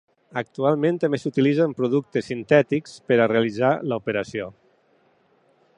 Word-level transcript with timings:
Actualment, 0.39 0.95
també 1.03 1.19
s'utilitzen 1.23 1.75
productes 1.81 2.25
sintètics 2.31 2.95
per 3.11 3.19
a 3.19 3.29
realitzar 3.33 3.71
l'operació. 3.93 4.49